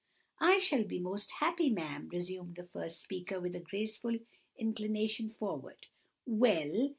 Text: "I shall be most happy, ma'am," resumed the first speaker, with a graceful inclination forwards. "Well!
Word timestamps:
"I 0.39 0.57
shall 0.57 0.83
be 0.83 0.97
most 0.97 1.29
happy, 1.33 1.69
ma'am," 1.69 2.09
resumed 2.11 2.55
the 2.55 2.63
first 2.63 3.03
speaker, 3.03 3.39
with 3.39 3.55
a 3.55 3.59
graceful 3.59 4.17
inclination 4.57 5.29
forwards. 5.29 5.89
"Well! 6.25 6.89